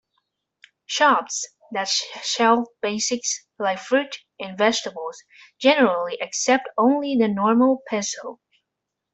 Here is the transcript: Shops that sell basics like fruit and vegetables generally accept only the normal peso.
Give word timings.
Shops 0.87 1.47
that 1.73 1.87
sell 1.87 2.71
basics 2.81 3.45
like 3.59 3.77
fruit 3.77 4.17
and 4.39 4.57
vegetables 4.57 5.21
generally 5.59 6.19
accept 6.19 6.67
only 6.75 7.15
the 7.15 7.27
normal 7.27 7.83
peso. 7.87 8.39